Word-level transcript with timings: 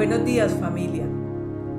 Buenos 0.00 0.24
días 0.24 0.54
familia. 0.54 1.04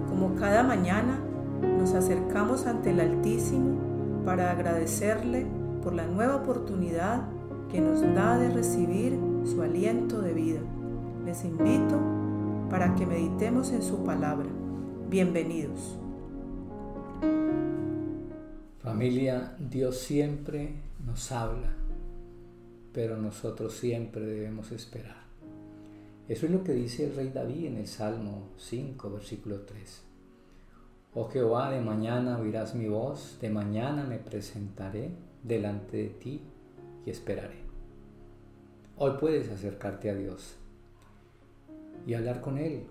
Como 0.07 0.35
cada 0.35 0.61
mañana 0.61 1.19
nos 1.59 1.95
acercamos 1.95 2.67
ante 2.67 2.91
el 2.91 2.99
Altísimo 2.99 4.23
para 4.23 4.51
agradecerle 4.51 5.47
por 5.81 5.93
la 5.93 6.05
nueva 6.05 6.35
oportunidad 6.35 7.27
que 7.71 7.81
nos 7.81 8.01
da 8.13 8.37
de 8.37 8.51
recibir 8.51 9.17
su 9.43 9.63
aliento 9.63 10.21
de 10.21 10.33
vida. 10.35 10.59
Les 11.25 11.43
invito 11.43 11.99
para 12.69 12.93
que 12.93 13.07
meditemos 13.07 13.71
en 13.71 13.81
su 13.81 14.03
palabra. 14.03 14.49
Bienvenidos. 15.09 15.97
Familia, 18.83 19.55
Dios 19.57 19.97
siempre 19.97 20.75
nos 21.03 21.31
habla, 21.31 21.73
pero 22.93 23.17
nosotros 23.17 23.73
siempre 23.73 24.23
debemos 24.23 24.71
esperar. 24.71 25.30
Eso 26.27 26.45
es 26.45 26.51
lo 26.51 26.63
que 26.63 26.73
dice 26.73 27.05
el 27.05 27.15
rey 27.15 27.31
David 27.33 27.65
en 27.65 27.77
el 27.77 27.87
Salmo 27.87 28.49
5, 28.57 29.09
versículo 29.09 29.61
3. 29.61 30.03
Oh 31.13 31.27
Jehová, 31.29 31.71
de 31.71 31.81
mañana 31.81 32.39
oirás 32.39 32.73
mi 32.73 32.87
voz, 32.87 33.37
de 33.41 33.49
mañana 33.49 34.05
me 34.05 34.17
presentaré 34.17 35.11
delante 35.43 35.97
de 35.97 36.09
ti 36.09 36.41
y 37.05 37.09
esperaré. 37.09 37.61
Hoy 38.97 39.13
puedes 39.19 39.49
acercarte 39.49 40.09
a 40.09 40.15
Dios 40.15 40.55
y 42.05 42.13
hablar 42.13 42.39
con 42.39 42.57
Él 42.57 42.83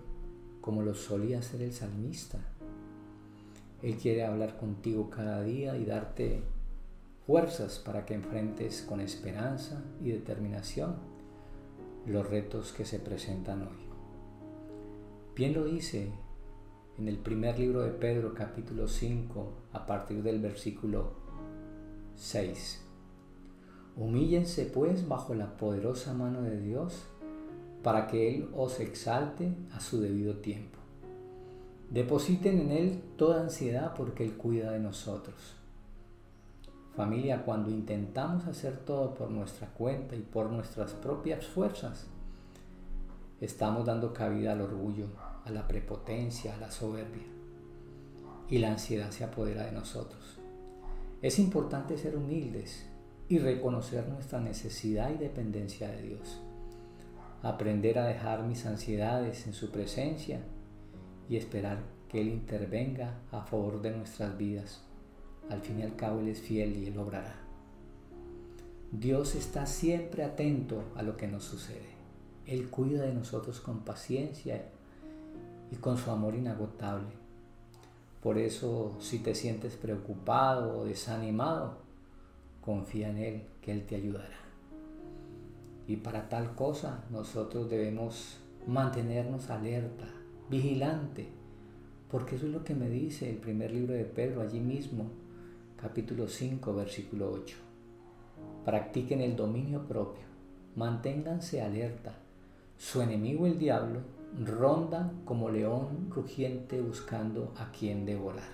como 0.59 0.83
lo 0.83 0.93
solía 0.93 1.39
hacer 1.39 1.63
el 1.63 1.73
salmista. 1.73 2.37
Él 3.81 3.95
quiere 3.97 4.23
hablar 4.23 4.57
contigo 4.57 5.09
cada 5.09 5.41
día 5.41 5.75
y 5.77 5.85
darte 5.85 6.43
fuerzas 7.25 7.79
para 7.79 8.05
que 8.05 8.13
enfrentes 8.13 8.83
con 8.83 9.01
esperanza 9.01 9.81
y 9.99 10.11
determinación 10.11 11.10
los 12.05 12.27
retos 12.29 12.71
que 12.71 12.85
se 12.85 12.99
presentan 12.99 13.61
hoy. 13.63 13.91
Bien 15.35 15.53
lo 15.53 15.65
dice 15.65 16.11
en 16.97 17.07
el 17.07 17.17
primer 17.17 17.59
libro 17.59 17.81
de 17.81 17.91
Pedro 17.91 18.33
capítulo 18.33 18.87
5 18.87 19.53
a 19.73 19.85
partir 19.85 20.23
del 20.23 20.39
versículo 20.39 21.13
6. 22.15 22.85
Humíllense 23.97 24.65
pues 24.65 25.07
bajo 25.07 25.35
la 25.35 25.57
poderosa 25.57 26.13
mano 26.13 26.41
de 26.41 26.59
Dios 26.59 27.03
para 27.83 28.07
que 28.07 28.35
Él 28.35 28.49
os 28.55 28.79
exalte 28.79 29.53
a 29.71 29.79
su 29.79 30.01
debido 30.01 30.37
tiempo. 30.37 30.79
Depositen 31.89 32.59
en 32.59 32.71
Él 32.71 33.01
toda 33.17 33.41
ansiedad 33.41 33.93
porque 33.95 34.23
Él 34.23 34.33
cuida 34.33 34.71
de 34.71 34.79
nosotros. 34.79 35.60
Familia, 36.95 37.43
cuando 37.43 37.69
intentamos 37.69 38.45
hacer 38.47 38.75
todo 38.79 39.13
por 39.13 39.31
nuestra 39.31 39.69
cuenta 39.69 40.13
y 40.13 40.21
por 40.21 40.49
nuestras 40.49 40.91
propias 40.91 41.45
fuerzas, 41.45 42.07
estamos 43.39 43.85
dando 43.85 44.13
cabida 44.13 44.51
al 44.51 44.59
orgullo, 44.59 45.07
a 45.45 45.51
la 45.51 45.69
prepotencia, 45.69 46.53
a 46.53 46.57
la 46.57 46.69
soberbia. 46.69 47.23
Y 48.49 48.57
la 48.57 48.71
ansiedad 48.71 49.09
se 49.11 49.23
apodera 49.23 49.63
de 49.63 49.71
nosotros. 49.71 50.37
Es 51.21 51.39
importante 51.39 51.97
ser 51.97 52.17
humildes 52.17 52.85
y 53.29 53.39
reconocer 53.39 54.09
nuestra 54.09 54.41
necesidad 54.41 55.11
y 55.11 55.17
dependencia 55.17 55.87
de 55.87 56.01
Dios. 56.01 56.41
Aprender 57.41 57.99
a 57.99 58.05
dejar 58.05 58.43
mis 58.43 58.65
ansiedades 58.65 59.47
en 59.47 59.53
su 59.53 59.71
presencia 59.71 60.41
y 61.29 61.37
esperar 61.37 61.83
que 62.09 62.19
Él 62.19 62.27
intervenga 62.27 63.21
a 63.31 63.43
favor 63.43 63.81
de 63.81 63.91
nuestras 63.91 64.37
vidas 64.37 64.90
al 65.51 65.61
fin 65.61 65.79
y 65.79 65.83
al 65.83 65.95
cabo 65.95 66.19
Él 66.19 66.29
es 66.29 66.41
fiel 66.41 66.77
y 66.77 66.87
Él 66.87 66.97
obrará. 66.97 67.35
Dios 68.91 69.35
está 69.35 69.65
siempre 69.65 70.23
atento 70.23 70.83
a 70.95 71.03
lo 71.03 71.17
que 71.17 71.27
nos 71.27 71.43
sucede. 71.43 71.91
Él 72.45 72.69
cuida 72.69 73.03
de 73.03 73.13
nosotros 73.13 73.59
con 73.61 73.79
paciencia 73.79 74.65
y 75.71 75.75
con 75.77 75.97
su 75.97 76.11
amor 76.11 76.35
inagotable. 76.35 77.07
Por 78.21 78.37
eso, 78.37 78.95
si 78.99 79.19
te 79.19 79.33
sientes 79.33 79.75
preocupado 79.75 80.77
o 80.79 80.85
desanimado, 80.85 81.77
confía 82.61 83.09
en 83.09 83.17
Él, 83.17 83.43
que 83.61 83.71
Él 83.71 83.85
te 83.85 83.95
ayudará. 83.95 84.39
Y 85.87 85.97
para 85.97 86.29
tal 86.29 86.55
cosa 86.55 87.03
nosotros 87.09 87.69
debemos 87.69 88.37
mantenernos 88.67 89.49
alerta, 89.49 90.07
vigilante, 90.49 91.29
porque 92.09 92.35
eso 92.35 92.45
es 92.45 92.51
lo 92.51 92.63
que 92.63 92.75
me 92.75 92.89
dice 92.89 93.29
el 93.29 93.37
primer 93.37 93.71
libro 93.71 93.93
de 93.93 94.05
Pedro 94.05 94.41
allí 94.41 94.59
mismo, 94.59 95.09
capítulo 95.81 96.27
5, 96.27 96.75
versículo 96.75 97.31
8. 97.31 97.57
Practiquen 98.65 99.21
el 99.21 99.35
dominio 99.35 99.87
propio, 99.87 100.23
manténganse 100.75 101.61
alerta. 101.61 102.13
Su 102.77 103.01
enemigo 103.01 103.47
el 103.47 103.57
diablo 103.57 104.01
ronda 104.45 105.11
como 105.25 105.49
león 105.49 106.11
rugiente 106.11 106.79
buscando 106.81 107.53
a 107.57 107.71
quien 107.71 108.05
devorar. 108.05 108.49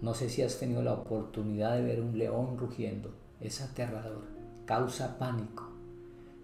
No 0.00 0.14
sé 0.14 0.30
si 0.30 0.40
has 0.40 0.58
tenido 0.58 0.82
la 0.82 0.94
oportunidad 0.94 1.76
de 1.76 1.82
ver 1.82 2.00
un 2.00 2.16
león 2.16 2.56
rugiendo. 2.56 3.10
Es 3.40 3.60
aterrador, 3.60 4.24
causa 4.64 5.18
pánico. 5.18 5.68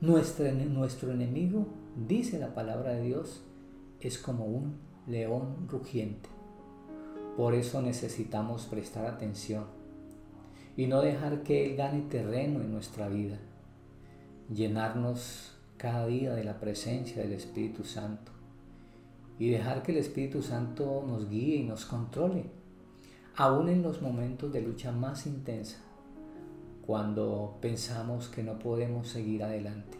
Nuestro, 0.02 0.50
nuestro 0.52 1.12
enemigo, 1.12 1.66
dice 2.06 2.38
la 2.38 2.54
palabra 2.54 2.92
de 2.92 3.02
Dios, 3.02 3.42
es 4.00 4.18
como 4.18 4.44
un 4.44 4.76
león 5.06 5.68
rugiente. 5.68 6.28
Por 7.40 7.54
eso 7.54 7.80
necesitamos 7.80 8.66
prestar 8.66 9.06
atención 9.06 9.64
y 10.76 10.86
no 10.86 11.00
dejar 11.00 11.42
que 11.42 11.64
Él 11.64 11.74
gane 11.74 12.02
terreno 12.02 12.60
en 12.60 12.70
nuestra 12.70 13.08
vida. 13.08 13.38
Llenarnos 14.54 15.54
cada 15.78 16.06
día 16.06 16.34
de 16.34 16.44
la 16.44 16.60
presencia 16.60 17.22
del 17.22 17.32
Espíritu 17.32 17.82
Santo 17.82 18.30
y 19.38 19.48
dejar 19.48 19.82
que 19.82 19.92
el 19.92 19.96
Espíritu 19.96 20.42
Santo 20.42 21.02
nos 21.08 21.30
guíe 21.30 21.56
y 21.56 21.62
nos 21.62 21.86
controle, 21.86 22.44
aún 23.36 23.70
en 23.70 23.82
los 23.82 24.02
momentos 24.02 24.52
de 24.52 24.60
lucha 24.60 24.92
más 24.92 25.26
intensa, 25.26 25.78
cuando 26.86 27.56
pensamos 27.62 28.28
que 28.28 28.42
no 28.42 28.58
podemos 28.58 29.08
seguir 29.08 29.44
adelante. 29.44 29.96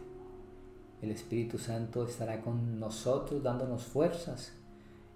El 1.01 1.09
Espíritu 1.09 1.57
Santo 1.57 2.05
estará 2.05 2.39
con 2.43 2.79
nosotros 2.79 3.41
dándonos 3.41 3.81
fuerzas 3.81 4.53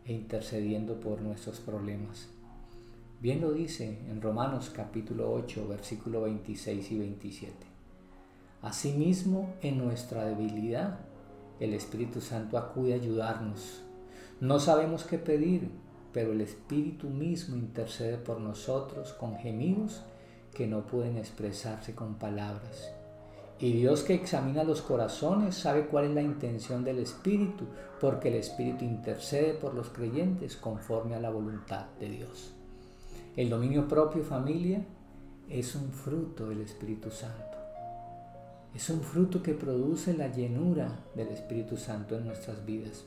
e 0.05 0.13
intercediendo 0.13 0.99
por 0.99 1.21
nuestros 1.21 1.59
problemas. 1.59 2.27
Bien 3.21 3.41
lo 3.41 3.51
dice 3.53 3.99
en 4.09 4.21
Romanos 4.21 4.71
capítulo 4.73 5.31
8, 5.31 5.67
versículo 5.67 6.21
26 6.21 6.91
y 6.91 6.99
27. 6.99 7.55
Asimismo, 8.61 9.53
en 9.61 9.77
nuestra 9.77 10.25
debilidad, 10.25 10.99
el 11.59 11.73
Espíritu 11.73 12.21
Santo 12.21 12.57
acude 12.57 12.93
a 12.93 12.95
ayudarnos. 12.95 13.83
No 14.41 14.59
sabemos 14.59 15.03
qué 15.03 15.17
pedir, 15.17 15.69
pero 16.11 16.31
el 16.31 16.41
Espíritu 16.41 17.09
mismo 17.09 17.55
intercede 17.55 18.17
por 18.17 18.39
nosotros 18.39 19.13
con 19.13 19.37
gemidos 19.37 20.03
que 20.53 20.67
no 20.67 20.85
pueden 20.87 21.17
expresarse 21.17 21.93
con 21.93 22.16
palabras. 22.16 22.94
Y 23.59 23.71
Dios 23.71 24.03
que 24.03 24.13
examina 24.13 24.63
los 24.63 24.81
corazones 24.81 25.55
sabe 25.55 25.88
cuál 25.88 26.05
es 26.05 26.11
la 26.11 26.21
intención 26.21 26.83
del 26.83 26.99
Espíritu, 26.99 27.66
porque 28.01 28.27
el 28.27 28.35
Espíritu 28.35 28.83
intercede 28.83 29.53
por 29.53 29.73
los 29.73 29.89
creyentes 29.89 30.57
conforme 30.57 31.16
a 31.16 31.21
la 31.21 31.29
voluntad 31.29 31.85
de 31.99 32.09
Dios. 32.09 32.53
El 33.38 33.49
dominio 33.49 33.88
propio, 33.88 34.23
familia, 34.23 34.83
es 35.49 35.75
un 35.75 35.91
fruto 35.91 36.49
del 36.49 36.61
Espíritu 36.61 37.09
Santo. 37.11 37.57
Es 38.73 38.89
un 38.89 38.99
fruto 38.99 39.41
que 39.41 39.53
produce 39.53 40.13
la 40.13 40.27
llenura 40.27 40.99
del 41.16 41.29
Espíritu 41.29 41.77
Santo 41.77 42.17
en 42.17 42.25
nuestras 42.25 42.66
vidas. 42.66 43.05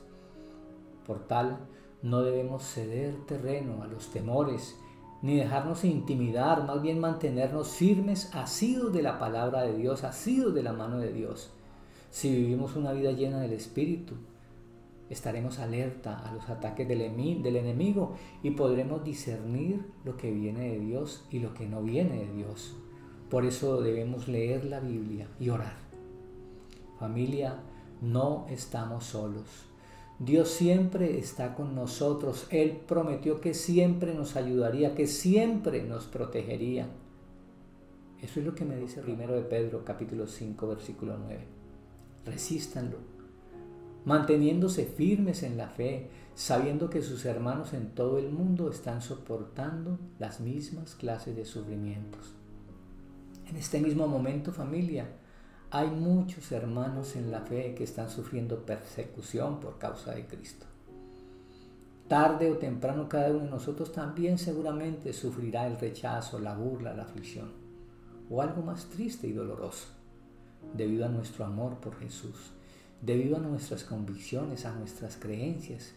Por 1.05 1.27
tal, 1.27 1.59
no 2.01 2.23
debemos 2.23 2.63
ceder 2.63 3.13
terreno 3.27 3.83
a 3.83 3.87
los 3.87 4.11
temores 4.11 4.75
ni 5.21 5.35
dejarnos 5.35 5.83
intimidar, 5.83 6.65
más 6.65 6.81
bien 6.81 6.99
mantenernos 6.99 7.69
firmes, 7.69 8.33
asidos 8.33 8.93
de 8.93 9.01
la 9.01 9.19
palabra 9.19 9.63
de 9.63 9.77
Dios, 9.77 10.03
asidos 10.03 10.53
de 10.53 10.63
la 10.63 10.73
mano 10.73 10.97
de 10.97 11.11
Dios. 11.11 11.51
Si 12.09 12.29
vivimos 12.29 12.75
una 12.75 12.91
vida 12.91 13.11
llena 13.11 13.39
del 13.39 13.53
Espíritu, 13.53 14.15
estaremos 15.09 15.59
alerta 15.59 16.19
a 16.19 16.33
los 16.33 16.49
ataques 16.49 16.87
del, 16.87 17.01
enemigo 17.01 18.15
y 18.43 18.51
podremos 18.51 19.03
discernir 19.03 19.85
lo 20.05 20.15
que 20.17 20.31
viene 20.31 20.71
de 20.71 20.79
Dios 20.79 21.25
y 21.31 21.39
lo 21.39 21.53
que 21.53 21.67
no 21.67 21.81
viene 21.81 22.25
de 22.25 22.31
Dios. 22.33 22.75
Por 23.29 23.45
eso 23.45 23.81
debemos 23.81 24.27
leer 24.27 24.65
la 24.65 24.79
Biblia 24.79 25.27
y 25.39 25.49
orar. 25.49 25.77
Familia, 26.99 27.59
no 28.01 28.45
estamos 28.49 29.05
solos. 29.05 29.68
Dios 30.19 30.49
siempre 30.49 31.17
está 31.17 31.55
con 31.55 31.75
nosotros. 31.75 32.45
Él 32.49 32.81
prometió 32.85 33.39
que 33.39 33.53
siempre 33.53 34.13
nos 34.13 34.35
ayudaría, 34.35 34.93
que 34.93 35.07
siempre 35.07 35.83
nos 35.83 36.05
protegería. 36.05 36.89
Eso 38.21 38.41
es 38.41 38.45
lo 38.45 38.53
que 38.53 38.65
me 38.65 38.75
dice 38.75 39.01
primero 39.01 39.33
de 39.33 39.43
Pedro, 39.43 39.85
capítulo 39.85 40.27
5, 40.27 40.67
versículo 40.67 41.17
9. 41.17 41.39
Resístanlo, 42.25 42.97
manteniéndose 44.03 44.83
firmes 44.83 45.41
en 45.43 45.55
la 45.55 45.69
fe, 45.69 46.09
sabiendo 46.35 46.89
que 46.89 47.01
sus 47.01 47.23
hermanos 47.23 47.73
en 47.73 47.91
todo 47.91 48.19
el 48.19 48.29
mundo 48.29 48.69
están 48.69 49.01
soportando 49.01 49.99
las 50.19 50.41
mismas 50.41 50.95
clases 50.95 51.37
de 51.37 51.45
sufrimientos. 51.45 52.33
En 53.49 53.55
este 53.55 53.79
mismo 53.79 54.05
momento, 54.05 54.51
familia, 54.51 55.07
hay 55.71 55.87
muchos 55.87 56.51
hermanos 56.51 57.15
en 57.15 57.29
la 57.29 57.41
fe 57.41 57.75
que 57.75 57.83
están 57.83 58.09
sufriendo 58.09 58.65
persecución 58.65 59.59
por 59.59 59.77
causa 59.77 60.15
de 60.15 60.25
Cristo. 60.25 60.65
tarde 62.07 62.49
o 62.51 62.57
temprano 62.57 63.07
cada 63.07 63.29
uno 63.29 63.41
de 63.41 63.51
nosotros 63.51 63.91
también 63.91 64.39
seguramente 64.39 65.13
sufrirá 65.13 65.67
el 65.67 65.79
rechazo, 65.79 66.39
la 66.39 66.55
burla, 66.55 66.95
la 66.95 67.03
aflicción 67.03 67.51
o 68.31 68.41
algo 68.41 68.63
más 68.63 68.85
triste 68.85 69.27
y 69.27 69.33
doloroso 69.33 69.89
debido 70.73 71.05
a 71.05 71.09
nuestro 71.09 71.45
amor 71.45 71.75
por 71.75 71.99
Jesús, 71.99 72.51
debido 73.01 73.37
a 73.37 73.39
nuestras 73.39 73.83
convicciones, 73.83 74.65
a 74.65 74.73
nuestras 74.73 75.17
creencias. 75.17 75.93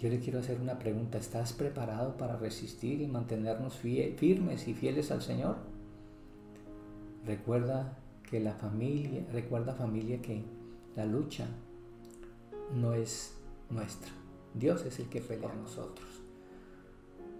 Yo 0.00 0.08
le 0.08 0.18
quiero 0.18 0.40
hacer 0.40 0.60
una 0.60 0.80
pregunta, 0.80 1.18
¿estás 1.18 1.52
preparado 1.52 2.16
para 2.16 2.36
resistir 2.36 3.00
y 3.00 3.06
mantenernos 3.06 3.74
firmes 3.76 4.66
y 4.66 4.74
fieles 4.74 5.12
al 5.12 5.22
Señor? 5.22 5.56
Recuerda 7.24 7.96
que 8.30 8.40
la 8.40 8.52
familia, 8.52 9.24
recuerda 9.32 9.74
familia 9.74 10.20
que 10.20 10.42
la 10.96 11.06
lucha 11.06 11.46
no 12.74 12.92
es 12.92 13.34
nuestra. 13.70 14.10
Dios 14.54 14.84
es 14.84 14.98
el 14.98 15.08
que 15.08 15.20
pelea 15.20 15.50
a 15.50 15.54
nosotros. 15.54 16.08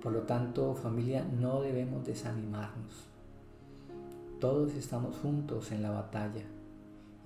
Por 0.03 0.13
lo 0.13 0.23
tanto, 0.23 0.75
familia, 0.75 1.25
no 1.25 1.61
debemos 1.61 2.07
desanimarnos. 2.07 3.07
Todos 4.41 4.75
estamos 4.75 5.17
juntos 5.17 5.73
en 5.73 5.83
la 5.83 5.91
batalla 5.91 6.45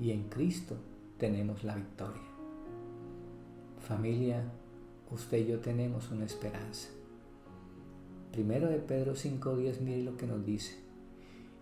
y 0.01 0.11
en 0.11 0.29
Cristo 0.29 0.77
tenemos 1.19 1.63
la 1.63 1.77
victoria. 1.77 2.23
Familia, 3.87 4.43
usted 5.11 5.39
y 5.39 5.47
yo 5.47 5.61
tenemos 5.61 6.11
una 6.11 6.25
esperanza. 6.25 6.89
Primero 8.33 8.69
de 8.69 8.79
Pedro 8.79 9.15
5.10, 9.15 9.81
mire 9.81 10.03
lo 10.03 10.17
que 10.17 10.27
nos 10.27 10.45
dice. 10.45 10.82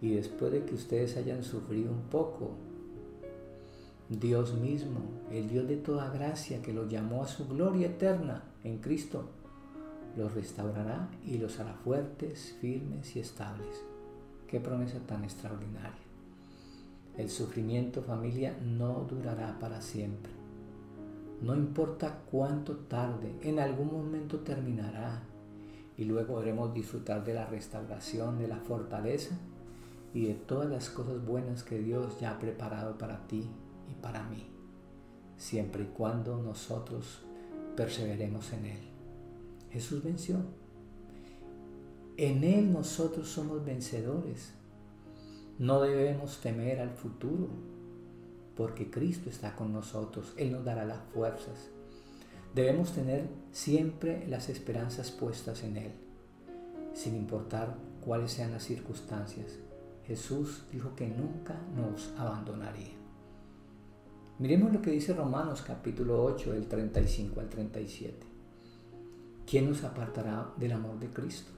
Y 0.03 0.15
después 0.15 0.53
de 0.53 0.65
que 0.65 0.75
ustedes 0.75 1.17
hayan 1.17 1.43
sufrido 1.43 1.91
un 1.91 2.03
poco, 2.03 2.53
Dios 4.09 4.55
mismo, 4.55 5.01
el 5.31 5.49
Dios 5.49 5.69
de 5.69 5.77
toda 5.77 6.11
gracia 6.11 6.63
que 6.63 6.73
los 6.73 6.89
llamó 6.91 7.23
a 7.23 7.29
su 7.29 7.47
gloria 7.47 7.89
eterna 7.89 8.43
en 8.65 8.79
Cristo, 8.79 9.29
los 10.17 10.35
restaurará 10.35 11.09
y 11.25 11.39
los 11.39 11.61
hará 11.61 11.75
fuertes, 11.75 12.57
firmes 12.61 13.15
y 13.15 13.21
estables. 13.21 13.85
Qué 14.49 14.59
promesa 14.59 14.99
tan 15.07 15.23
extraordinaria. 15.23 16.03
El 17.17 17.29
sufrimiento, 17.29 18.03
familia, 18.03 18.57
no 18.65 19.07
durará 19.09 19.59
para 19.61 19.81
siempre. 19.81 20.33
No 21.43 21.55
importa 21.55 22.23
cuánto 22.31 22.77
tarde, 22.77 23.35
en 23.43 23.61
algún 23.61 23.93
momento 23.93 24.41
terminará 24.41 25.23
y 25.97 26.05
luego 26.05 26.35
podremos 26.35 26.75
disfrutar 26.75 27.25
de 27.25 27.35
la 27.35 27.47
restauración, 27.47 28.39
de 28.39 28.49
la 28.49 28.57
fortaleza 28.57 29.39
y 30.13 30.27
de 30.27 30.35
todas 30.35 30.69
las 30.69 30.91
cosas 30.91 31.25
buenas 31.25 31.63
que 31.63 31.79
Dios 31.79 32.19
ya 32.21 32.33
ha 32.33 32.39
preparado 32.39 32.99
para 32.99 33.27
ti 33.27 33.49
y 33.89 33.95
para 34.03 34.25
mí, 34.25 34.47
siempre 35.37 35.85
y 35.85 35.87
cuando 35.87 36.43
nosotros 36.43 37.23
perseveremos 37.77 38.53
en 38.53 38.67
Él. 38.67 38.81
Jesús 39.71 40.03
venció 40.03 40.45
en 42.21 42.45
Él 42.45 42.71
nosotros 42.71 43.31
somos 43.31 43.65
vencedores. 43.65 44.53
No 45.59 45.81
debemos 45.81 46.43
temer 46.43 46.79
al 46.81 46.91
futuro, 46.91 47.49
porque 48.55 48.91
Cristo 48.91 49.31
está 49.31 49.57
con 49.57 49.73
nosotros. 49.73 50.35
Él 50.37 50.53
nos 50.53 50.63
dará 50.63 50.85
las 50.85 51.01
fuerzas. 51.15 51.71
Debemos 52.55 52.93
tener 52.93 53.27
siempre 53.53 54.27
las 54.29 54.51
esperanzas 54.51 55.11
puestas 55.11 55.65
en 55.65 55.79
Él, 55.79 55.93
sin 56.93 57.17
importar 57.17 57.79
cuáles 58.05 58.33
sean 58.33 58.53
las 58.53 58.65
circunstancias. 58.65 59.59
Jesús 60.11 60.65
dijo 60.73 60.97
que 60.97 61.07
nunca 61.07 61.55
nos 61.77 62.13
abandonaría. 62.19 62.97
Miremos 64.41 64.73
lo 64.73 64.83
que 64.83 64.91
dice 64.91 65.15
Romanos 65.15 65.63
capítulo 65.65 66.25
8, 66.25 66.53
del 66.53 66.67
35 66.67 67.39
al 67.39 67.49
37. 67.49 68.27
¿Quién 69.47 69.69
nos 69.69 69.85
apartará 69.85 70.51
del 70.57 70.73
amor 70.73 70.99
de 70.99 71.11
Cristo? 71.11 71.53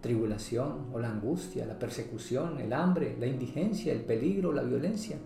tribulación 0.00 0.86
o 0.94 0.98
la 0.98 1.10
angustia, 1.10 1.66
la 1.66 1.78
persecución, 1.78 2.58
el 2.58 2.72
hambre, 2.72 3.18
la 3.20 3.26
indigencia, 3.26 3.92
el 3.92 4.00
peligro, 4.00 4.54
la 4.54 4.62
violencia. 4.62 5.18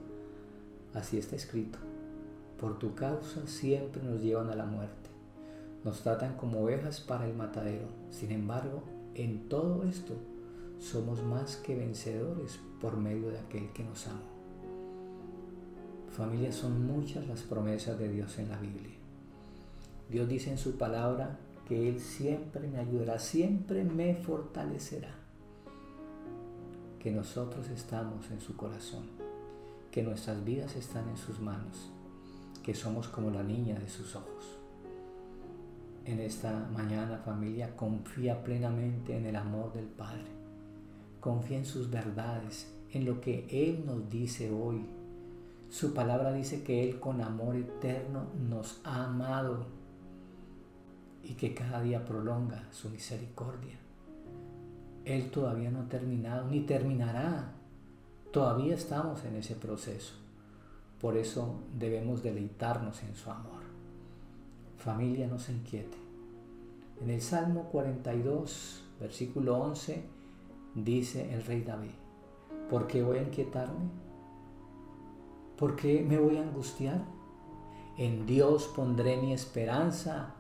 Así 0.95 1.17
está 1.17 1.37
escrito. 1.37 1.79
Por 2.59 2.81
tu 2.81 2.93
causa 2.97 3.47
siempre 3.47 4.03
nos 4.03 4.21
llevan 4.21 4.51
a 4.51 4.57
la 4.57 4.67
muerte. 4.67 5.11
Nos 5.85 6.03
tratan 6.03 6.37
como 6.37 6.63
ovejas 6.63 7.01
para 7.01 7.25
el 7.25 7.37
matadero. 7.37 7.87
Sin 8.11 8.33
embargo, 8.33 8.83
en 9.15 9.49
todo 9.49 9.85
esto 9.85 10.15
somos 10.79 11.23
más 11.23 11.57
que 11.57 11.75
vencedores 11.75 12.59
por 12.81 12.97
medio 12.97 13.31
de 13.31 13.39
aquel 13.39 13.73
que 13.73 13.85
nos 13.85 14.07
ama. 14.07 14.21
Familia, 16.11 16.53
son 16.53 16.87
muchas 16.87 17.27
las 17.27 17.43
promesas 17.43 17.99
de 17.99 18.09
Dios 18.09 18.39
en 18.39 18.49
la 18.49 18.59
Biblia. 18.59 18.97
Dios 20.09 20.29
dice 20.29 20.51
en 20.51 20.59
su 20.59 20.77
palabra 20.77 21.39
que 21.67 21.89
Él 21.89 22.01
siempre 22.01 22.67
me 22.67 22.79
ayudará, 22.79 23.19
siempre 23.19 23.85
me 23.85 24.15
fortalecerá. 24.15 25.15
Que 26.99 27.11
nosotros 27.13 27.69
estamos 27.69 28.31
en 28.31 28.41
su 28.41 28.57
corazón, 28.57 29.05
que 29.91 30.03
nuestras 30.03 30.45
vidas 30.45 30.75
están 30.77 31.09
en 31.09 31.17
sus 31.17 31.41
manos, 31.41 31.91
que 32.63 32.75
somos 32.75 33.09
como 33.09 33.31
la 33.31 33.43
niña 33.43 33.79
de 33.79 33.89
sus 33.89 34.17
ojos. 34.17 34.59
En 36.05 36.21
esta 36.21 36.69
mañana 36.73 37.19
familia, 37.19 37.77
confía 37.77 38.43
plenamente 38.43 39.17
en 39.17 39.27
el 39.27 39.37
amor 39.37 39.75
del 39.75 39.87
Padre. 39.87 40.38
Confía 41.29 41.59
en 41.59 41.67
sus 41.67 41.91
verdades, 41.91 42.73
en 42.91 43.05
lo 43.05 43.21
que 43.21 43.47
Él 43.51 43.85
nos 43.85 44.09
dice 44.09 44.51
hoy. 44.51 44.87
Su 45.69 45.93
palabra 45.93 46.33
dice 46.33 46.63
que 46.63 46.83
Él 46.83 46.99
con 46.99 47.21
amor 47.21 47.55
eterno 47.55 48.29
nos 48.49 48.81
ha 48.83 49.05
amado 49.05 49.67
y 51.23 51.35
que 51.35 51.53
cada 51.53 51.83
día 51.83 52.03
prolonga 52.07 52.67
su 52.73 52.89
misericordia. 52.89 53.77
Él 55.05 55.31
todavía 55.31 55.71
no 55.71 55.83
ha 55.83 55.89
terminado, 55.91 56.49
ni 56.49 56.61
terminará. 56.61 57.53
Todavía 58.33 58.75
estamos 58.75 59.23
en 59.27 59.37
ese 59.37 59.55
proceso. 59.55 60.15
Por 60.99 61.19
eso 61.19 61.61
debemos 61.79 62.23
deleitarnos 62.23 63.03
en 63.03 63.15
su 63.15 63.31
amor. 63.31 63.61
Familia, 64.79 65.27
no 65.27 65.39
se 65.39 65.53
inquiete. 65.53 65.99
En 67.03 67.11
el 67.11 67.21
Salmo 67.21 67.65
42, 67.65 68.83
versículo 68.99 69.59
11, 69.59 70.17
dice 70.85 71.33
el 71.33 71.45
rey 71.45 71.63
David, 71.63 71.91
¿por 72.71 72.87
qué 72.87 73.03
voy 73.03 73.19
a 73.19 73.23
inquietarme? 73.23 73.91
¿Por 75.57 75.75
qué 75.77 76.05
me 76.09 76.19
voy 76.19 76.37
a 76.37 76.43
angustiar? 76.43 77.05
En 77.97 78.27
Dios 78.27 78.71
pondré 78.77 79.17
mi 79.17 79.33
esperanza 79.33 80.35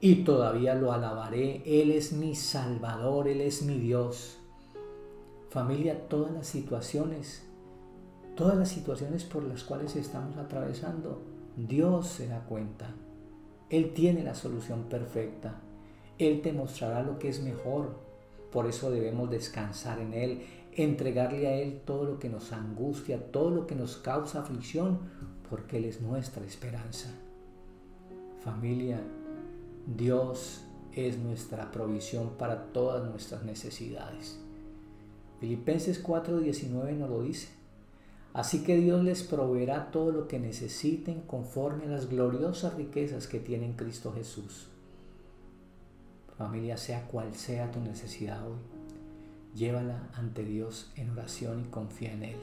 y 0.00 0.24
todavía 0.24 0.74
lo 0.74 0.92
alabaré. 0.92 1.62
Él 1.66 1.90
es 1.90 2.12
mi 2.12 2.34
Salvador, 2.34 3.28
Él 3.28 3.42
es 3.42 3.62
mi 3.62 3.78
Dios. 3.78 4.38
Familia, 5.50 6.08
todas 6.08 6.32
las 6.32 6.46
situaciones, 6.46 7.42
todas 8.34 8.56
las 8.56 8.70
situaciones 8.70 9.24
por 9.24 9.44
las 9.44 9.64
cuales 9.64 9.96
estamos 9.96 10.36
atravesando, 10.36 11.22
Dios 11.56 12.08
se 12.08 12.26
da 12.28 12.40
cuenta. 12.40 12.94
Él 13.70 13.92
tiene 13.92 14.22
la 14.22 14.34
solución 14.34 14.84
perfecta. 14.84 15.60
Él 16.18 16.42
te 16.42 16.52
mostrará 16.52 17.02
lo 17.02 17.18
que 17.18 17.28
es 17.28 17.42
mejor. 17.42 18.03
Por 18.54 18.68
eso 18.68 18.92
debemos 18.92 19.28
descansar 19.30 19.98
en 19.98 20.14
Él, 20.14 20.42
entregarle 20.74 21.48
a 21.48 21.56
Él 21.56 21.80
todo 21.84 22.04
lo 22.04 22.20
que 22.20 22.28
nos 22.28 22.52
angustia, 22.52 23.32
todo 23.32 23.50
lo 23.50 23.66
que 23.66 23.74
nos 23.74 23.96
causa 23.96 24.42
aflicción, 24.42 25.00
porque 25.50 25.78
Él 25.78 25.86
es 25.86 26.00
nuestra 26.00 26.44
esperanza. 26.44 27.10
Familia, 28.44 29.00
Dios 29.96 30.62
es 30.92 31.18
nuestra 31.18 31.72
provisión 31.72 32.34
para 32.38 32.66
todas 32.66 33.10
nuestras 33.10 33.42
necesidades. 33.42 34.38
Filipenses 35.40 36.00
4:19 36.00 36.96
nos 36.96 37.10
lo 37.10 37.22
dice. 37.22 37.48
Así 38.34 38.62
que 38.62 38.76
Dios 38.76 39.02
les 39.02 39.24
proveerá 39.24 39.90
todo 39.90 40.12
lo 40.12 40.28
que 40.28 40.38
necesiten 40.38 41.22
conforme 41.22 41.86
a 41.86 41.88
las 41.88 42.08
gloriosas 42.08 42.74
riquezas 42.74 43.26
que 43.26 43.40
tiene 43.40 43.66
en 43.66 43.72
Cristo 43.72 44.12
Jesús. 44.12 44.68
Familia, 46.36 46.76
sea 46.76 47.06
cual 47.06 47.34
sea 47.34 47.70
tu 47.70 47.80
necesidad 47.80 48.46
hoy, 48.46 48.58
llévala 49.54 50.08
ante 50.14 50.44
Dios 50.44 50.92
en 50.96 51.10
oración 51.10 51.60
y 51.60 51.64
confía 51.70 52.12
en 52.12 52.24
Él. 52.24 52.38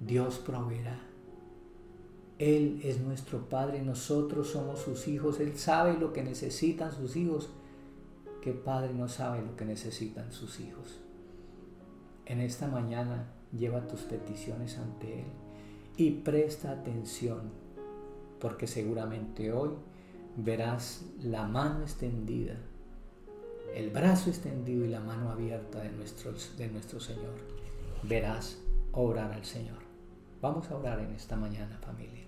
Dios 0.00 0.38
proveerá. 0.38 1.00
Él 2.38 2.80
es 2.84 3.00
nuestro 3.00 3.48
Padre, 3.48 3.82
nosotros 3.82 4.48
somos 4.50 4.80
sus 4.80 5.08
hijos, 5.08 5.40
Él 5.40 5.56
sabe 5.56 5.98
lo 5.98 6.12
que 6.12 6.22
necesitan 6.22 6.92
sus 6.92 7.16
hijos. 7.16 7.50
¿Qué 8.42 8.52
Padre 8.52 8.92
no 8.92 9.08
sabe 9.08 9.42
lo 9.42 9.56
que 9.56 9.64
necesitan 9.64 10.32
sus 10.32 10.60
hijos? 10.60 11.00
En 12.26 12.40
esta 12.40 12.66
mañana 12.66 13.26
lleva 13.56 13.86
tus 13.86 14.00
peticiones 14.00 14.78
ante 14.78 15.20
Él 15.20 15.26
y 15.96 16.10
presta 16.10 16.72
atención, 16.72 17.50
porque 18.40 18.66
seguramente 18.66 19.52
hoy 19.52 19.70
verás 20.36 21.04
la 21.22 21.46
mano 21.46 21.82
extendida, 21.82 22.56
el 23.74 23.90
brazo 23.90 24.30
extendido 24.30 24.84
y 24.84 24.88
la 24.88 25.00
mano 25.00 25.30
abierta 25.30 25.80
de 25.80 25.90
nuestro, 25.90 26.32
de 26.56 26.68
nuestro 26.68 27.00
Señor. 27.00 27.34
Verás 28.04 28.58
obrar 28.92 29.32
al 29.32 29.44
Señor. 29.44 29.78
Vamos 30.40 30.70
a 30.70 30.76
orar 30.76 31.00
en 31.00 31.10
esta 31.12 31.36
mañana, 31.36 31.78
familia. 31.78 32.22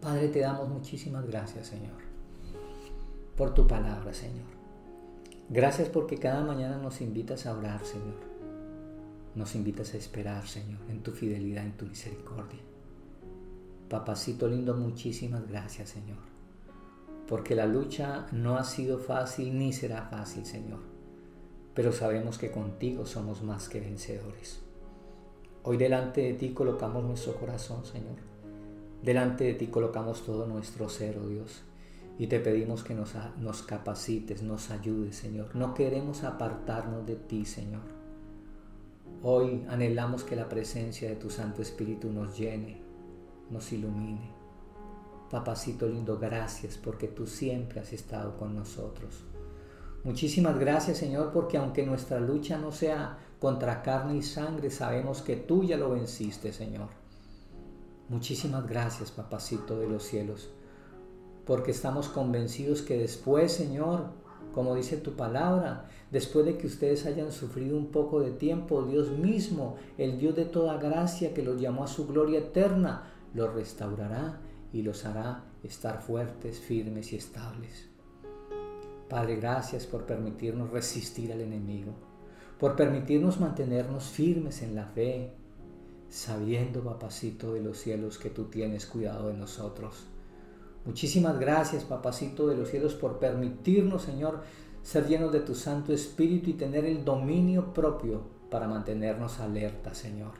Padre, 0.00 0.28
te 0.28 0.40
damos 0.40 0.68
muchísimas 0.68 1.26
gracias, 1.26 1.66
Señor. 1.66 2.02
por 3.36 3.52
tu 3.52 3.66
palabra, 3.66 4.14
Señor. 4.14 4.46
Gracias 5.50 5.88
porque 5.88 6.18
cada 6.18 6.44
mañana 6.44 6.78
nos 6.78 7.00
invitas 7.00 7.46
a 7.46 7.56
orar, 7.56 7.84
Señor. 7.84 8.14
Nos 9.34 9.54
invitas 9.56 9.92
a 9.92 9.96
esperar, 9.96 10.46
Señor, 10.46 10.80
en 10.88 11.02
tu 11.02 11.10
fidelidad, 11.10 11.64
en 11.64 11.76
tu 11.76 11.86
misericordia. 11.86 12.60
Papacito 13.90 14.48
lindo, 14.48 14.74
muchísimas 14.74 15.46
gracias, 15.48 15.90
Señor. 15.90 16.33
Porque 17.28 17.54
la 17.54 17.66
lucha 17.66 18.26
no 18.32 18.56
ha 18.56 18.64
sido 18.64 18.98
fácil 18.98 19.58
ni 19.58 19.72
será 19.72 20.02
fácil, 20.02 20.44
Señor. 20.44 20.80
Pero 21.74 21.92
sabemos 21.92 22.38
que 22.38 22.50
contigo 22.50 23.06
somos 23.06 23.42
más 23.42 23.68
que 23.68 23.80
vencedores. 23.80 24.60
Hoy 25.62 25.78
delante 25.78 26.20
de 26.20 26.34
ti 26.34 26.50
colocamos 26.50 27.02
nuestro 27.02 27.34
corazón, 27.36 27.86
Señor. 27.86 28.16
Delante 29.02 29.44
de 29.44 29.54
ti 29.54 29.68
colocamos 29.68 30.24
todo 30.24 30.46
nuestro 30.46 30.88
ser, 30.88 31.18
oh 31.18 31.26
Dios. 31.26 31.62
Y 32.18 32.26
te 32.26 32.38
pedimos 32.38 32.84
que 32.84 32.94
nos, 32.94 33.14
nos 33.38 33.62
capacites, 33.62 34.42
nos 34.42 34.70
ayudes, 34.70 35.16
Señor. 35.16 35.56
No 35.56 35.72
queremos 35.72 36.22
apartarnos 36.22 37.06
de 37.06 37.16
ti, 37.16 37.46
Señor. 37.46 37.82
Hoy 39.22 39.64
anhelamos 39.70 40.22
que 40.22 40.36
la 40.36 40.50
presencia 40.50 41.08
de 41.08 41.16
tu 41.16 41.30
Santo 41.30 41.62
Espíritu 41.62 42.12
nos 42.12 42.36
llene, 42.36 42.82
nos 43.50 43.72
ilumine. 43.72 44.33
Papacito 45.30 45.88
lindo, 45.88 46.18
gracias 46.18 46.76
porque 46.76 47.08
tú 47.08 47.26
siempre 47.26 47.80
has 47.80 47.92
estado 47.92 48.36
con 48.36 48.54
nosotros. 48.54 49.24
Muchísimas 50.04 50.58
gracias 50.58 50.98
Señor 50.98 51.32
porque 51.32 51.56
aunque 51.56 51.84
nuestra 51.84 52.20
lucha 52.20 52.58
no 52.58 52.72
sea 52.72 53.18
contra 53.40 53.82
carne 53.82 54.16
y 54.16 54.22
sangre, 54.22 54.70
sabemos 54.70 55.22
que 55.22 55.36
tú 55.36 55.64
ya 55.64 55.78
lo 55.78 55.90
venciste 55.90 56.52
Señor. 56.52 56.88
Muchísimas 58.10 58.68
gracias 58.68 59.10
Papacito 59.10 59.78
de 59.78 59.88
los 59.88 60.04
cielos 60.04 60.50
porque 61.46 61.70
estamos 61.70 62.08
convencidos 62.08 62.82
que 62.82 62.98
después 62.98 63.52
Señor, 63.52 64.10
como 64.54 64.74
dice 64.74 64.96
tu 64.96 65.14
palabra, 65.14 65.88
después 66.10 66.44
de 66.46 66.58
que 66.58 66.66
ustedes 66.66 67.06
hayan 67.06 67.32
sufrido 67.32 67.76
un 67.76 67.86
poco 67.86 68.20
de 68.20 68.30
tiempo, 68.30 68.82
Dios 68.82 69.10
mismo, 69.10 69.76
el 69.98 70.18
Dios 70.18 70.36
de 70.36 70.44
toda 70.44 70.78
gracia 70.78 71.34
que 71.34 71.42
los 71.42 71.60
llamó 71.60 71.84
a 71.84 71.88
su 71.88 72.06
gloria 72.06 72.38
eterna, 72.38 73.10
los 73.34 73.52
restaurará 73.52 74.40
y 74.74 74.82
los 74.82 75.06
hará 75.06 75.44
estar 75.62 76.02
fuertes, 76.02 76.58
firmes 76.58 77.12
y 77.12 77.16
estables. 77.16 77.88
Padre, 79.08 79.36
gracias 79.36 79.86
por 79.86 80.04
permitirnos 80.04 80.70
resistir 80.70 81.32
al 81.32 81.40
enemigo, 81.40 81.92
por 82.58 82.74
permitirnos 82.74 83.38
mantenernos 83.38 84.06
firmes 84.06 84.62
en 84.62 84.74
la 84.74 84.86
fe, 84.86 85.32
sabiendo, 86.08 86.82
papacito 86.82 87.54
de 87.54 87.62
los 87.62 87.78
cielos, 87.78 88.18
que 88.18 88.30
tú 88.30 88.46
tienes 88.46 88.84
cuidado 88.86 89.28
de 89.28 89.34
nosotros. 89.34 90.08
Muchísimas 90.84 91.38
gracias, 91.38 91.84
papacito 91.84 92.48
de 92.48 92.56
los 92.56 92.68
cielos, 92.68 92.94
por 92.94 93.20
permitirnos, 93.20 94.02
Señor, 94.02 94.42
ser 94.82 95.06
llenos 95.06 95.32
de 95.32 95.40
tu 95.40 95.54
Santo 95.54 95.92
Espíritu 95.92 96.50
y 96.50 96.54
tener 96.54 96.84
el 96.84 97.04
dominio 97.04 97.72
propio 97.72 98.22
para 98.50 98.66
mantenernos 98.66 99.38
alerta, 99.38 99.94
Señor. 99.94 100.32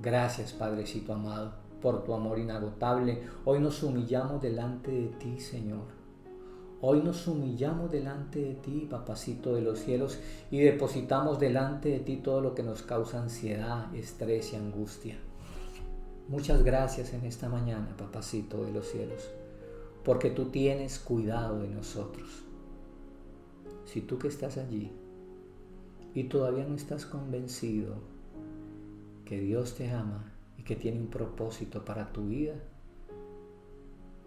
Gracias, 0.00 0.52
Padrecito 0.52 1.12
amado, 1.12 1.63
por 1.84 2.02
tu 2.02 2.14
amor 2.14 2.38
inagotable. 2.38 3.20
Hoy 3.44 3.60
nos 3.60 3.82
humillamos 3.82 4.40
delante 4.40 4.90
de 4.90 5.08
ti, 5.08 5.38
Señor 5.38 6.04
Hoy 6.86 7.00
nos 7.02 7.26
humillamos 7.28 7.90
delante 7.90 8.40
de 8.40 8.54
ti, 8.56 8.86
papacito 8.90 9.54
de 9.54 9.62
los 9.62 9.78
cielos, 9.78 10.18
y 10.50 10.60
depositamos 10.60 11.38
delante 11.38 11.88
de 11.88 12.00
ti 12.00 12.16
todo 12.16 12.42
lo 12.42 12.54
que 12.54 12.62
nos 12.62 12.82
causa 12.82 13.22
ansiedad, 13.22 13.94
estrés 13.94 14.52
y 14.52 14.56
angustia. 14.56 15.16
Muchas 16.28 16.62
gracias 16.62 17.14
en 17.14 17.24
esta 17.24 17.48
mañana, 17.48 17.94
papacito 17.96 18.62
de 18.62 18.72
los 18.72 18.86
cielos, 18.86 19.30
porque 20.04 20.30
tú 20.30 20.50
tienes 20.50 20.98
cuidado 20.98 21.60
de 21.60 21.68
nosotros. 21.68 22.28
Si 23.86 24.02
tú 24.02 24.18
que 24.18 24.28
estás 24.28 24.58
allí 24.58 24.92
y 26.14 26.24
todavía 26.24 26.66
no 26.66 26.76
estás 26.76 27.06
convencido 27.06 27.94
que 29.24 29.40
Dios 29.40 29.74
te 29.74 29.90
ama 29.90 30.33
que 30.64 30.76
tiene 30.76 31.00
un 31.00 31.08
propósito 31.08 31.84
para 31.84 32.12
tu 32.12 32.26
vida, 32.28 32.54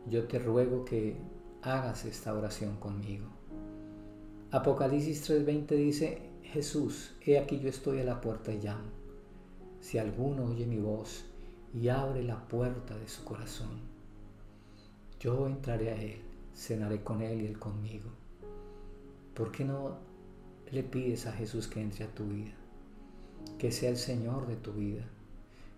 yo 0.09 0.27
te 0.27 0.39
ruego 0.39 0.85
que 0.85 1.17
hagas 1.61 2.05
esta 2.05 2.33
oración 2.33 2.77
conmigo. 2.77 3.27
Apocalipsis 4.51 5.29
3:20 5.29 5.75
dice, 5.75 6.21
Jesús, 6.43 7.15
he 7.25 7.37
aquí 7.37 7.59
yo 7.59 7.69
estoy 7.69 7.99
a 7.99 8.05
la 8.05 8.21
puerta 8.21 8.53
y 8.53 8.59
llamo. 8.59 8.89
Si 9.81 9.97
alguno 9.97 10.45
oye 10.45 10.65
mi 10.65 10.79
voz 10.79 11.25
y 11.73 11.89
abre 11.89 12.23
la 12.23 12.47
puerta 12.47 12.97
de 12.97 13.07
su 13.07 13.23
corazón, 13.25 13.81
yo 15.19 15.47
entraré 15.47 15.91
a 15.91 16.01
él, 16.01 16.21
cenaré 16.55 17.03
con 17.03 17.21
él 17.21 17.41
y 17.41 17.47
él 17.47 17.59
conmigo. 17.59 18.09
¿Por 19.33 19.51
qué 19.51 19.65
no 19.65 19.97
le 20.71 20.83
pides 20.83 21.27
a 21.27 21.33
Jesús 21.33 21.67
que 21.67 21.81
entre 21.81 22.05
a 22.05 22.13
tu 22.13 22.25
vida? 22.25 22.53
Que 23.57 23.71
sea 23.71 23.89
el 23.89 23.97
Señor 23.97 24.47
de 24.47 24.55
tu 24.55 24.73
vida, 24.73 25.05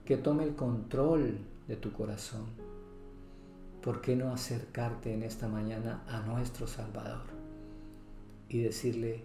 que 0.06 0.18
tome 0.18 0.44
el 0.44 0.56
control 0.56 1.40
de 1.68 1.76
tu 1.76 1.92
corazón 1.92 2.70
¿por 3.82 4.02
qué 4.02 4.16
no 4.16 4.32
acercarte 4.32 5.14
en 5.14 5.24
esta 5.24 5.48
mañana 5.48 6.04
a 6.08 6.22
nuestro 6.22 6.68
Salvador 6.68 7.24
y 8.50 8.62
decirle 8.62 9.24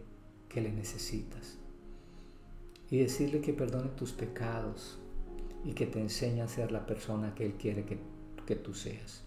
que 0.49 0.61
le 0.61 0.73
necesitas? 0.73 1.59
Y 2.91 2.99
decirle 2.99 3.41
que 3.41 3.53
perdone 3.53 3.89
tus 3.91 4.13
pecados 4.13 4.99
y 5.65 5.73
que 5.73 5.87
te 5.87 6.01
enseñe 6.01 6.43
a 6.43 6.49
ser 6.49 6.71
la 6.71 6.87
persona 6.87 7.35
que 7.35 7.47
Él 7.47 7.55
quiere 7.55 7.85
que, 7.85 7.99
que 8.47 8.55
tú 8.55 8.75
seas. 8.75 9.23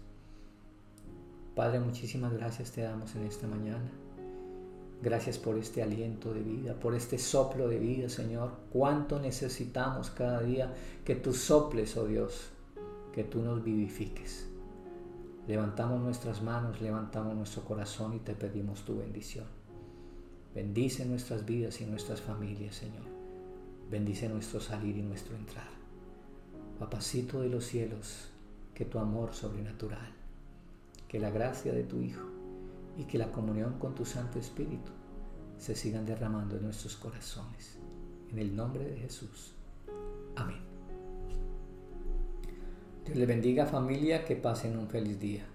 Padre, 1.54 1.80
muchísimas 1.80 2.32
gracias 2.32 2.72
te 2.72 2.82
damos 2.82 3.14
en 3.16 3.26
esta 3.26 3.46
mañana. 3.46 3.90
Gracias 5.00 5.38
por 5.38 5.56
este 5.56 5.80
aliento 5.80 6.34
de 6.34 6.42
vida, 6.42 6.74
por 6.74 6.94
este 6.94 7.18
soplo 7.18 7.68
de 7.68 7.78
vida, 7.78 8.08
Señor. 8.08 8.50
Cuánto 8.72 9.20
necesitamos 9.20 10.10
cada 10.10 10.40
día 10.40 10.74
que 11.04 11.14
tú 11.14 11.32
soples, 11.32 11.96
oh 11.96 12.06
Dios, 12.06 12.50
que 13.12 13.22
tú 13.22 13.40
nos 13.40 13.62
vivifiques. 13.62 14.48
Levantamos 15.46 16.00
nuestras 16.00 16.42
manos, 16.42 16.80
levantamos 16.80 17.36
nuestro 17.36 17.62
corazón 17.62 18.14
y 18.14 18.18
te 18.18 18.34
pedimos 18.34 18.84
tu 18.84 18.98
bendición. 18.98 19.46
Bendice 20.52 21.04
nuestras 21.06 21.46
vidas 21.46 21.80
y 21.80 21.86
nuestras 21.86 22.20
familias, 22.20 22.74
Señor. 22.74 23.06
Bendice 23.88 24.28
nuestro 24.28 24.58
salir 24.58 24.96
y 24.96 25.02
nuestro 25.02 25.36
entrar. 25.36 25.68
Papacito 26.80 27.40
de 27.40 27.48
los 27.48 27.64
cielos, 27.64 28.30
que 28.74 28.84
tu 28.84 28.98
amor 28.98 29.32
sobrenatural, 29.32 30.12
que 31.06 31.20
la 31.20 31.30
gracia 31.30 31.72
de 31.72 31.84
tu 31.84 32.00
Hijo 32.00 32.37
y 32.98 33.04
que 33.04 33.16
la 33.16 33.30
comunión 33.30 33.78
con 33.78 33.94
tu 33.94 34.04
Santo 34.04 34.38
Espíritu 34.38 34.92
se 35.56 35.74
sigan 35.74 36.04
derramando 36.04 36.56
en 36.56 36.64
nuestros 36.64 36.96
corazones. 36.96 37.78
En 38.30 38.38
el 38.38 38.54
nombre 38.54 38.84
de 38.84 38.96
Jesús. 38.98 39.54
Amén. 40.36 40.60
Dios 43.06 43.16
le 43.16 43.24
bendiga 43.24 43.64
familia, 43.64 44.24
que 44.24 44.36
pasen 44.36 44.76
un 44.76 44.88
feliz 44.88 45.18
día. 45.18 45.46